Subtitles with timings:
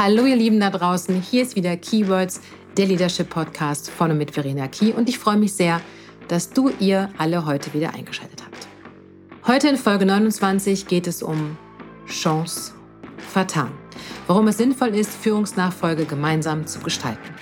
[0.00, 2.40] Hallo ihr Lieben da draußen, hier ist wieder Keywords,
[2.76, 5.80] der Leadership Podcast von und mit Verena Key und ich freue mich sehr,
[6.28, 8.68] dass du ihr alle heute wieder eingeschaltet habt.
[9.48, 11.58] Heute in Folge 29 geht es um
[12.06, 12.74] Chance
[13.16, 13.72] vertan,
[14.28, 17.34] warum es sinnvoll ist, Führungsnachfolge gemeinsam zu gestalten.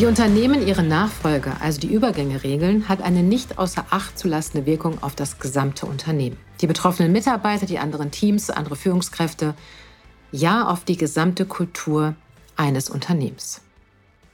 [0.00, 4.64] Wie Unternehmen ihre Nachfolge, also die Übergänge regeln, hat eine nicht außer Acht zu lassende
[4.64, 6.38] Wirkung auf das gesamte Unternehmen.
[6.62, 9.54] Die betroffenen Mitarbeiter, die anderen Teams, andere Führungskräfte,
[10.32, 12.14] ja auf die gesamte Kultur
[12.56, 13.60] eines Unternehmens.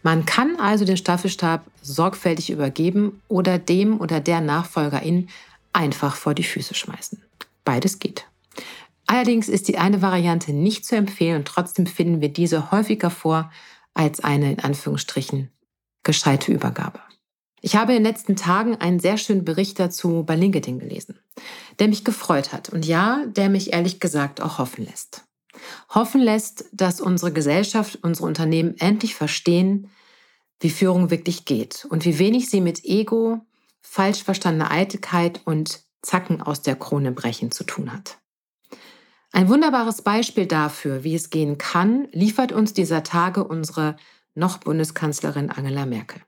[0.04, 5.28] Man kann also den Staffelstab sorgfältig übergeben oder dem oder der Nachfolgerin
[5.73, 7.24] einfach vor die Füße schmeißen.
[7.64, 8.28] Beides geht.
[9.09, 13.51] Allerdings ist die eine Variante nicht zu empfehlen und trotzdem finden wir diese häufiger vor
[13.95, 15.51] als eine in Anführungsstrichen
[16.06, 17.01] gescheite Übergabe.
[17.60, 21.19] Ich habe in den letzten Tagen einen sehr schönen Bericht dazu bei LinkedIn gelesen,
[21.79, 25.24] der mich gefreut hat und ja, der mich ehrlich gesagt auch hoffen lässt.
[25.90, 29.90] Hoffen lässt, dass unsere Gesellschaft, unsere Unternehmen endlich verstehen,
[30.60, 33.41] wie Führung wirklich geht und wie wenig sie mit Ego,
[33.82, 38.18] falsch verstandener Eitelkeit und Zacken aus der Krone brechen zu tun hat.
[39.32, 43.96] Ein wunderbares Beispiel dafür, wie es gehen kann, liefert uns dieser Tage unsere
[44.37, 46.20] noch Bundeskanzlerin Angela Merkel.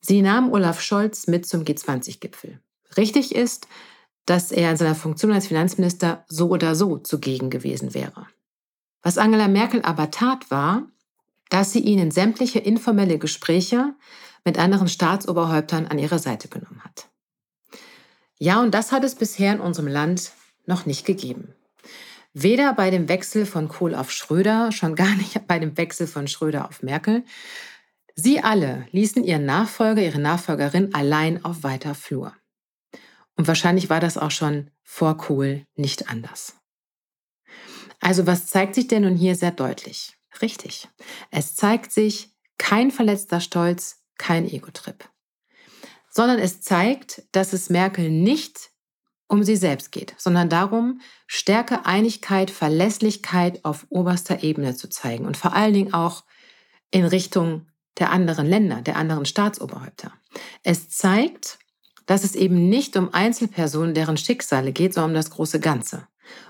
[0.00, 2.60] Sie nahm Olaf Scholz mit zum G20-Gipfel.
[2.96, 3.66] Richtig ist,
[4.26, 8.26] dass er in seiner Funktion als Finanzminister so oder so zugegen gewesen wäre.
[9.02, 10.86] Was Angela Merkel aber tat, war,
[11.50, 13.94] dass sie ihn in sämtliche informelle Gespräche
[14.44, 17.08] mit anderen Staatsoberhäuptern an ihre Seite genommen hat.
[18.38, 20.32] Ja, und das hat es bisher in unserem Land
[20.66, 21.54] noch nicht gegeben.
[22.36, 26.26] Weder bei dem Wechsel von Kohl auf Schröder, schon gar nicht bei dem Wechsel von
[26.26, 27.24] Schröder auf Merkel.
[28.16, 32.34] Sie alle ließen ihren Nachfolger, ihre Nachfolgerin allein auf weiter Flur.
[33.36, 36.56] Und wahrscheinlich war das auch schon vor Kohl nicht anders.
[38.00, 40.16] Also was zeigt sich denn nun hier sehr deutlich?
[40.42, 40.88] Richtig.
[41.30, 45.08] Es zeigt sich kein verletzter Stolz, kein Ego-Trip.
[46.10, 48.70] Sondern es zeigt, dass es Merkel nicht
[49.34, 55.36] um sie selbst geht, sondern darum, Stärke, Einigkeit, Verlässlichkeit auf oberster Ebene zu zeigen und
[55.36, 56.24] vor allen Dingen auch
[56.90, 57.66] in Richtung
[57.98, 60.12] der anderen Länder, der anderen Staatsoberhäupter.
[60.62, 61.58] Es zeigt,
[62.06, 66.06] dass es eben nicht um Einzelpersonen, deren Schicksale geht, sondern um das große Ganze.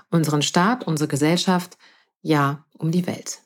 [0.09, 1.77] Unseren Staat, unsere Gesellschaft,
[2.21, 3.39] ja, um die Welt.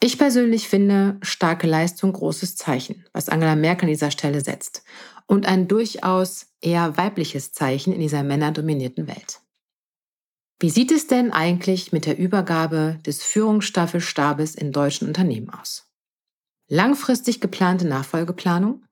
[0.00, 4.84] Ich persönlich finde starke Leistung großes Zeichen, was Angela Merkel an dieser Stelle setzt
[5.26, 9.40] und ein durchaus eher weibliches Zeichen in dieser männerdominierten Welt.
[10.60, 15.90] Wie sieht es denn eigentlich mit der Übergabe des Führungsstaffelstabes in deutschen Unternehmen aus?
[16.68, 18.84] Langfristig geplante Nachfolgeplanung,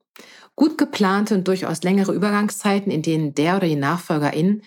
[0.56, 4.62] gut geplante und durchaus längere Übergangszeiten, in denen der oder die Nachfolgerin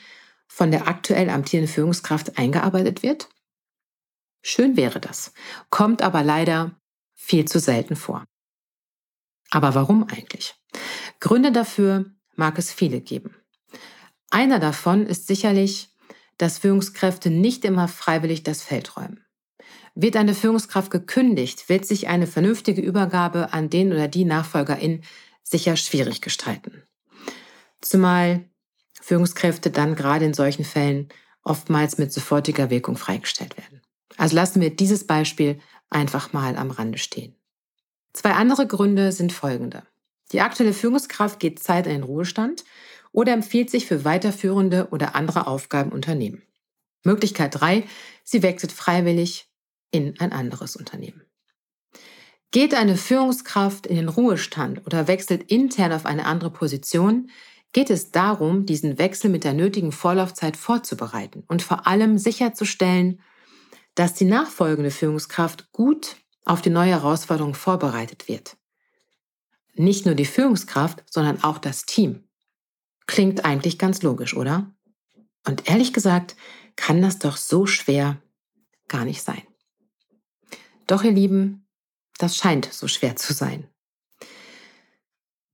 [0.47, 3.29] von der aktuell amtierenden Führungskraft eingearbeitet wird?
[4.41, 5.33] Schön wäre das,
[5.69, 6.79] kommt aber leider
[7.13, 8.23] viel zu selten vor.
[9.51, 10.55] Aber warum eigentlich?
[11.25, 12.05] Gründe dafür
[12.35, 13.33] mag es viele geben.
[14.29, 15.89] Einer davon ist sicherlich,
[16.37, 19.25] dass Führungskräfte nicht immer freiwillig das Feld räumen.
[19.95, 25.01] Wird eine Führungskraft gekündigt, wird sich eine vernünftige Übergabe an den oder die Nachfolgerin
[25.41, 26.83] sicher schwierig gestalten.
[27.81, 28.45] Zumal
[29.01, 31.09] Führungskräfte dann gerade in solchen Fällen
[31.41, 33.81] oftmals mit sofortiger Wirkung freigestellt werden.
[34.15, 35.59] Also lassen wir dieses Beispiel
[35.89, 37.35] einfach mal am Rande stehen.
[38.13, 39.87] Zwei andere Gründe sind folgende.
[40.35, 42.65] Die aktuelle Führungskraft geht Zeit in den Ruhestand
[43.13, 46.41] oder empfiehlt sich für weiterführende oder andere Aufgaben Unternehmen.
[47.05, 47.85] Möglichkeit 3,
[48.25, 49.47] sie wechselt freiwillig
[49.91, 51.21] in ein anderes Unternehmen.
[52.51, 57.29] Geht eine Führungskraft in den Ruhestand oder wechselt intern auf eine andere Position,
[57.71, 63.21] geht es darum, diesen Wechsel mit der nötigen Vorlaufzeit vorzubereiten und vor allem sicherzustellen,
[63.93, 68.57] dass die nachfolgende Führungskraft gut auf die neue Herausforderung vorbereitet wird
[69.75, 72.23] nicht nur die Führungskraft, sondern auch das Team.
[73.07, 74.71] Klingt eigentlich ganz logisch, oder?
[75.45, 76.35] Und ehrlich gesagt,
[76.75, 78.21] kann das doch so schwer
[78.87, 79.43] gar nicht sein.
[80.87, 81.67] Doch, ihr Lieben,
[82.17, 83.67] das scheint so schwer zu sein.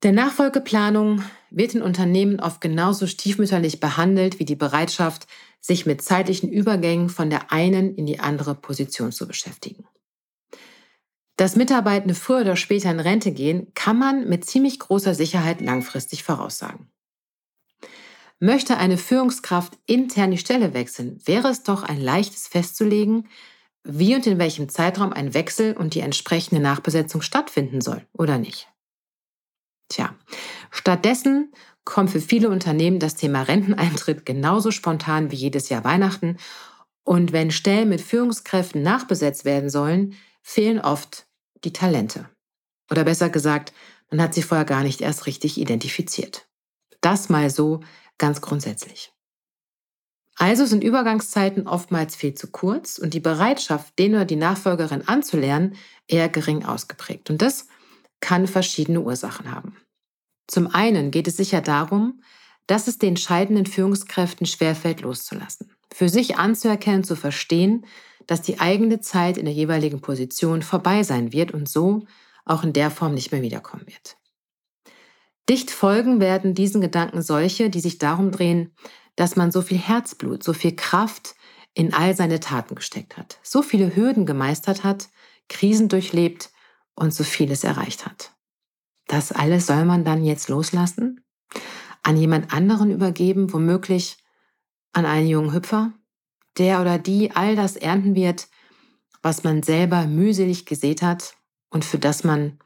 [0.03, 5.27] Der Nachfolgeplanung wird in Unternehmen oft genauso stiefmütterlich behandelt wie die Bereitschaft,
[5.59, 9.85] sich mit zeitlichen Übergängen von der einen in die andere Position zu beschäftigen.
[11.41, 16.23] Dass Mitarbeitende früher oder später in Rente gehen, kann man mit ziemlich großer Sicherheit langfristig
[16.23, 16.91] voraussagen.
[18.39, 23.27] Möchte eine Führungskraft intern die Stelle wechseln, wäre es doch ein leichtes festzulegen,
[23.83, 28.67] wie und in welchem Zeitraum ein Wechsel und die entsprechende Nachbesetzung stattfinden soll, oder nicht?
[29.89, 30.13] Tja,
[30.69, 31.51] stattdessen
[31.85, 36.37] kommt für viele Unternehmen das Thema Renteneintritt genauso spontan wie jedes Jahr Weihnachten.
[37.03, 40.13] Und wenn Stellen mit Führungskräften nachbesetzt werden sollen,
[40.43, 41.25] fehlen oft
[41.63, 42.29] die Talente.
[42.89, 43.73] Oder besser gesagt,
[44.09, 46.47] man hat sie vorher gar nicht erst richtig identifiziert.
[46.99, 47.81] Das mal so
[48.17, 49.13] ganz grundsätzlich.
[50.35, 55.75] Also sind Übergangszeiten oftmals viel zu kurz und die Bereitschaft, den oder die Nachfolgerin anzulernen,
[56.07, 57.29] eher gering ausgeprägt.
[57.29, 57.67] Und das
[58.21, 59.77] kann verschiedene Ursachen haben.
[60.47, 62.21] Zum einen geht es sicher darum,
[62.67, 65.71] dass es den scheidenden Führungskräften schwerfällt, loszulassen.
[65.93, 67.85] Für sich anzuerkennen, zu verstehen,
[68.31, 72.05] dass die eigene Zeit in der jeweiligen Position vorbei sein wird und so
[72.45, 74.15] auch in der Form nicht mehr wiederkommen wird.
[75.49, 78.73] Dicht folgen werden diesen Gedanken solche, die sich darum drehen,
[79.17, 81.35] dass man so viel Herzblut, so viel Kraft
[81.73, 85.09] in all seine Taten gesteckt hat, so viele Hürden gemeistert hat,
[85.49, 86.51] Krisen durchlebt
[86.95, 88.31] und so vieles erreicht hat.
[89.07, 91.25] Das alles soll man dann jetzt loslassen?
[92.01, 94.23] An jemand anderen übergeben, womöglich
[94.93, 95.91] an einen jungen Hüpfer,
[96.57, 98.47] der oder die all das ernten wird,
[99.21, 101.35] was man selber mühselig gesät hat
[101.69, 102.59] und für das man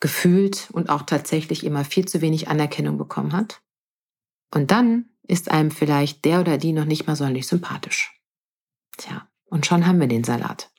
[0.00, 3.62] gefühlt und auch tatsächlich immer viel zu wenig Anerkennung bekommen hat?
[4.52, 8.20] Und dann ist einem vielleicht der oder die noch nicht mal sonderlich sympathisch.
[8.96, 10.70] Tja, und schon haben wir den Salat.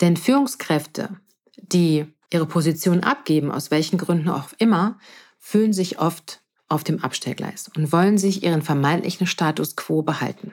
[0.00, 1.20] Denn Führungskräfte,
[1.56, 4.98] die ihre Position abgeben, aus welchen Gründen auch immer,
[5.38, 10.52] fühlen sich oft auf dem Abstellgleis und wollen sich ihren vermeintlichen Status quo behalten.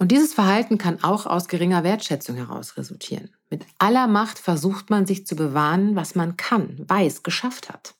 [0.00, 3.36] Und dieses Verhalten kann auch aus geringer Wertschätzung heraus resultieren.
[3.50, 7.96] Mit aller Macht versucht man sich zu bewahren, was man kann, weiß, geschafft hat.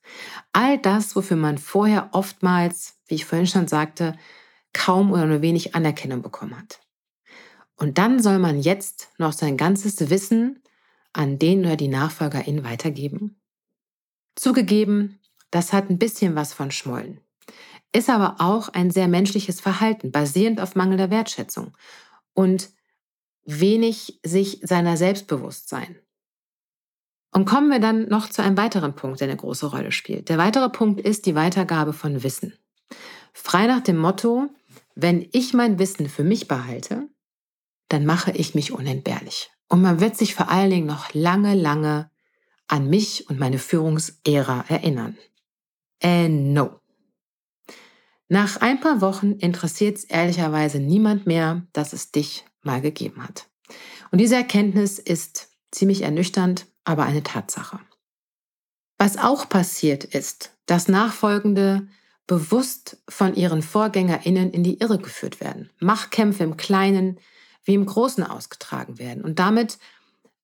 [0.55, 4.17] All das, wofür man vorher oftmals, wie ich vorhin schon sagte,
[4.73, 6.81] kaum oder nur wenig Anerkennung bekommen hat.
[7.77, 10.63] Und dann soll man jetzt noch sein ganzes Wissen
[11.13, 13.43] an den oder die Nachfolgerin weitergeben.
[14.37, 15.21] Zugegeben,
[15.51, 17.21] das hat ein bisschen was von Schmollen
[17.93, 21.77] ist aber auch ein sehr menschliches Verhalten, basierend auf mangelnder Wertschätzung
[22.35, 22.71] und
[23.45, 25.97] wenig sich seiner Selbstbewusstsein.
[27.33, 30.29] Und kommen wir dann noch zu einem weiteren Punkt, der eine große Rolle spielt.
[30.29, 32.55] Der weitere Punkt ist die Weitergabe von Wissen.
[33.33, 34.49] Frei nach dem Motto,
[34.95, 37.09] wenn ich mein Wissen für mich behalte,
[37.89, 39.51] dann mache ich mich unentbehrlich.
[39.69, 42.11] Und man wird sich vor allen Dingen noch lange, lange
[42.67, 45.17] an mich und meine Führungsära erinnern.
[46.01, 46.80] Äh, no.
[48.33, 53.49] Nach ein paar Wochen interessiert es ehrlicherweise niemand mehr, dass es dich mal gegeben hat.
[54.13, 57.81] Und diese Erkenntnis ist ziemlich ernüchternd, aber eine Tatsache.
[58.99, 61.89] Was auch passiert ist, dass Nachfolgende
[62.29, 65.71] bewusst von ihren VorgängerInnen in die Irre geführt werden.
[65.81, 67.19] Machtkämpfe im Kleinen
[67.65, 69.25] wie im Großen ausgetragen werden.
[69.25, 69.79] Und damit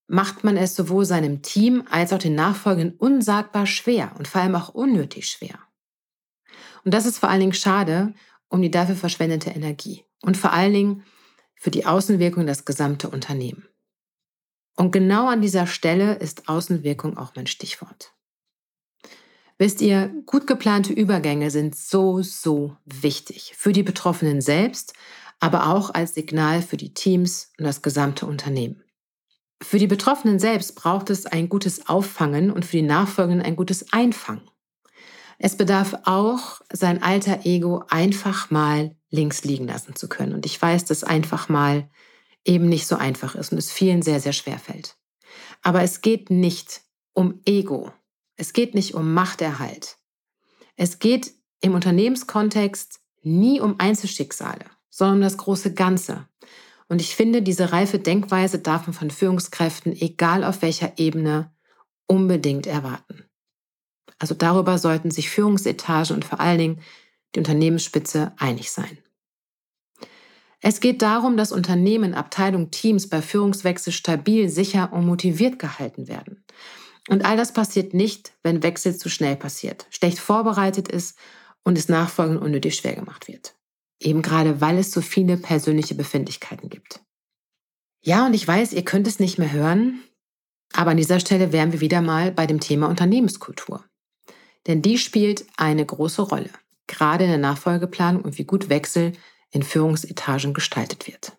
[0.09, 4.57] macht man es sowohl seinem Team als auch den Nachfolgenden unsagbar schwer und vor allem
[4.57, 5.66] auch unnötig schwer.
[6.85, 8.15] Und das ist vor allen Dingen schade
[8.49, 11.05] um die dafür verschwendete Energie und vor allen Dingen
[11.55, 13.69] für die Außenwirkung das gesamte Unternehmen.
[14.77, 18.13] Und genau an dieser Stelle ist Außenwirkung auch mein Stichwort.
[19.59, 24.93] Wisst ihr, gut geplante Übergänge sind so, so wichtig für die Betroffenen selbst,
[25.41, 28.85] aber auch als Signal für die Teams und das gesamte Unternehmen.
[29.63, 33.91] Für die Betroffenen selbst braucht es ein gutes Auffangen und für die Nachfolgenden ein gutes
[33.95, 34.43] Einfangen.
[35.39, 40.35] Es bedarf auch, sein alter Ego einfach mal links liegen lassen zu können.
[40.35, 41.89] Und ich weiß, dass einfach mal
[42.45, 44.97] eben nicht so einfach ist und es vielen sehr, sehr schwer fällt.
[45.63, 46.83] Aber es geht nicht
[47.13, 47.93] um Ego.
[48.37, 49.97] Es geht nicht um Machterhalt.
[50.77, 56.29] Es geht im Unternehmenskontext nie um Einzelschicksale, sondern um das große Ganze.
[56.89, 61.53] Und ich finde, diese reife Denkweise darf man von Führungskräften, egal auf welcher Ebene,
[62.07, 63.26] unbedingt erwarten.
[64.19, 66.81] Also darüber sollten sich Führungsetagen und vor allen Dingen
[67.35, 68.99] die Unternehmensspitze einig sein.
[70.61, 76.45] Es geht darum, dass Unternehmen, Abteilungen, Teams bei Führungswechsel stabil, sicher und motiviert gehalten werden.
[77.09, 81.17] Und all das passiert nicht, wenn Wechsel zu schnell passiert, schlecht vorbereitet ist
[81.63, 83.55] und es nachfolgend unnötig schwer gemacht wird.
[84.01, 87.01] Eben gerade, weil es so viele persönliche Befindlichkeiten gibt.
[88.03, 90.03] Ja, und ich weiß, ihr könnt es nicht mehr hören,
[90.73, 93.85] aber an dieser Stelle wären wir wieder mal bei dem Thema Unternehmenskultur.
[94.67, 96.51] Denn die spielt eine große Rolle,
[96.87, 99.13] gerade in der Nachfolgeplanung und wie gut Wechsel
[99.51, 101.37] in Führungsetagen gestaltet wird.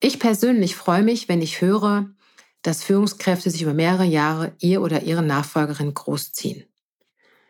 [0.00, 2.10] Ich persönlich freue mich, wenn ich höre,
[2.62, 6.64] dass Führungskräfte sich über mehrere Jahre ihr oder ihre Nachfolgerin großziehen.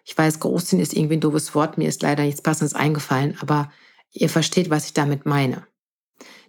[0.05, 3.73] Ich weiß, großziehen ist irgendwie ein doofes Wort, mir ist leider nichts Passendes eingefallen, aber
[4.13, 5.67] ihr versteht, was ich damit meine.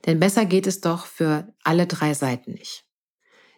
[0.06, 2.86] Denn besser geht es doch für alle drei Seiten nicht.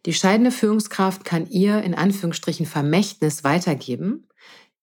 [0.06, 4.29] Die scheidende Führungskraft kann ihr in Anführungsstrichen Vermächtnis weitergeben,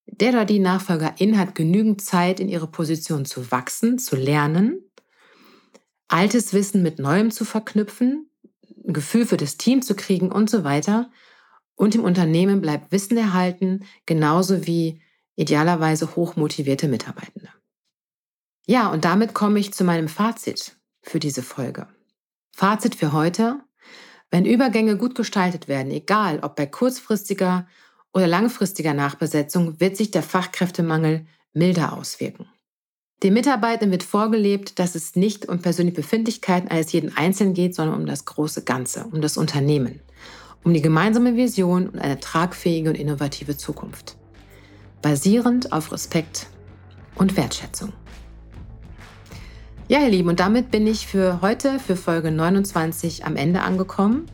[0.07, 4.81] Der oder die Nachfolgerin hat genügend Zeit, in ihre Position zu wachsen, zu lernen,
[6.09, 8.31] altes Wissen mit neuem zu verknüpfen,
[8.87, 11.11] ein Gefühl für das Team zu kriegen und so weiter.
[11.75, 15.03] Und im Unternehmen bleibt Wissen erhalten, genauso wie
[15.35, 17.51] idealerweise hochmotivierte Mitarbeitende.
[18.67, 21.89] Ja, und damit komme ich zu meinem Fazit für diese Folge.
[22.53, 23.61] Fazit für heute.
[24.31, 27.69] Wenn Übergänge gut gestaltet werden, egal ob bei kurzfristiger
[28.17, 32.47] oder langfristiger Nachbesetzung, wird sich der Fachkräftemangel milder auswirken.
[33.23, 38.01] Den Mitarbeitern wird vorgelebt, dass es nicht um persönliche Befindlichkeiten eines jeden Einzelnen geht, sondern
[38.01, 40.01] um das große Ganze, um das Unternehmen,
[40.65, 44.17] um die gemeinsame Vision und eine tragfähige und innovative Zukunft.
[45.03, 46.47] Basierend auf Respekt
[47.17, 47.93] und Wertschätzung.
[49.89, 54.25] Ja, ihr Lieben, und damit bin ich für heute, für Folge 29 am Ende angekommen.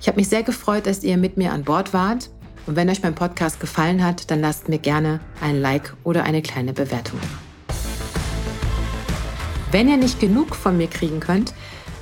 [0.00, 2.30] Ich habe mich sehr gefreut, dass ihr mit mir an Bord wart.
[2.66, 6.42] Und wenn euch mein Podcast gefallen hat, dann lasst mir gerne ein Like oder eine
[6.42, 7.20] kleine Bewertung.
[9.70, 11.54] Wenn ihr nicht genug von mir kriegen könnt,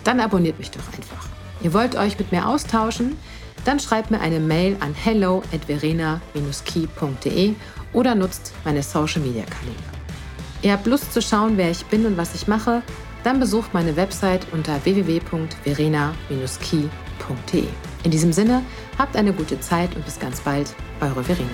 [0.04, 1.28] dann abonniert mich doch einfach.
[1.62, 3.16] Ihr wollt euch mit mir austauschen?
[3.64, 7.54] Dann schreibt mir eine Mail an hello at verena-key.de
[7.94, 9.74] oder nutzt meine Social Media Kanäle.
[10.62, 12.82] Ihr habt Lust zu schauen, wer ich bin und was ich mache?
[13.22, 17.64] Dann besucht meine Website unter www.verena-key.de.
[18.04, 18.62] In diesem Sinne,
[18.98, 21.48] habt eine gute Zeit und bis ganz bald, eure Verena.